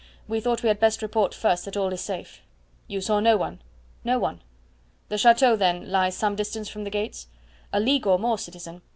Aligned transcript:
We 0.27 0.39
thought 0.39 0.63
we 0.63 0.67
had 0.67 0.79
best 0.79 1.03
report 1.03 1.31
first 1.31 1.63
that 1.65 1.77
all 1.77 1.93
is 1.93 2.01
safe." 2.01 2.41
"You 2.87 3.01
saw 3.01 3.19
no 3.19 3.37
one?" 3.37 3.61
"No 4.03 4.17
one." 4.17 4.41
"The 5.09 5.17
chateau, 5.19 5.55
then, 5.55 5.91
lies 5.91 6.17
some 6.17 6.35
distance 6.35 6.69
from 6.69 6.85
the 6.85 6.89
gates?" 6.89 7.27
"A 7.71 7.79
league 7.79 8.07
or 8.07 8.17
more, 8.17 8.39
citizen. 8.39 8.81